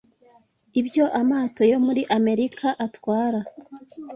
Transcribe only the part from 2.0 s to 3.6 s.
Amerika atwara